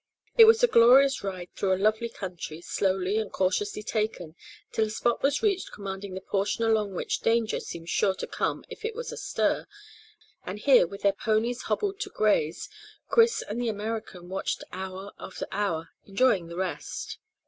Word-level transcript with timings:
It 0.35 0.45
was 0.45 0.63
a 0.63 0.67
glorious 0.67 1.23
ride 1.23 1.51
through 1.53 1.75
a 1.75 1.75
lovely 1.77 2.09
country, 2.09 2.59
slowly 2.59 3.19
and 3.19 3.31
cautiously 3.31 3.83
taken, 3.83 4.35
till 4.71 4.87
a 4.87 4.89
spot 4.89 5.21
was 5.21 5.43
reached 5.43 5.71
commanding 5.71 6.15
the 6.15 6.21
portion 6.21 6.63
along 6.63 6.95
which 6.95 7.19
danger 7.19 7.59
seemed 7.59 7.87
sure 7.87 8.15
to 8.15 8.25
come 8.25 8.65
if 8.67 8.83
it 8.83 8.95
was 8.95 9.11
astir, 9.11 9.67
and 10.43 10.57
here, 10.57 10.87
with 10.87 11.03
their 11.03 11.13
ponies 11.13 11.61
hobbled 11.69 11.99
to 11.99 12.09
graze, 12.09 12.67
Chris 13.09 13.43
and 13.47 13.61
the 13.61 13.69
American 13.69 14.27
watched 14.27 14.63
hour 14.71 15.11
after 15.19 15.45
hour, 15.51 15.89
enjoying 16.07 16.47
the 16.47 16.57
rest. 16.57 17.19